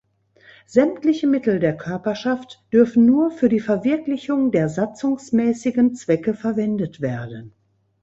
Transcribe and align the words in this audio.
Sämtliche 0.65 1.27
Mittel 1.27 1.59
der 1.59 1.77
Körperschaft 1.77 2.63
dürfen 2.73 3.05
nur 3.05 3.29
für 3.29 3.49
die 3.49 3.59
Verwirklichung 3.59 4.49
der 4.51 4.67
satzungsmäßigen 4.67 5.93
Zwecke 5.93 6.33
verwendet 6.33 7.01
werden. 7.01 7.53